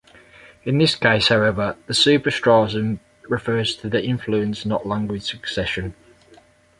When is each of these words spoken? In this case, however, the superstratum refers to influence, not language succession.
In 0.63 0.79
this 0.79 0.95
case, 0.95 1.27
however, 1.27 1.77
the 1.85 1.93
superstratum 1.93 3.01
refers 3.29 3.75
to 3.75 4.03
influence, 4.03 4.65
not 4.65 4.87
language 4.87 5.21
succession. 5.21 5.93